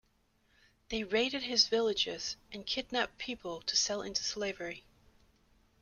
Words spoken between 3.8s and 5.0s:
into slavery.